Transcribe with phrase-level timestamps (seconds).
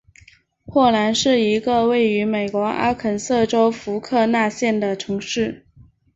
[0.65, 5.63] 霍兰是一个位于美国阿肯色州福克纳县的城市。